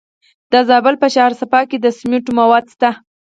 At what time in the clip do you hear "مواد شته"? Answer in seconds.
2.39-2.89